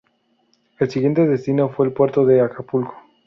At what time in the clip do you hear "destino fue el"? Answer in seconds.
1.27-1.93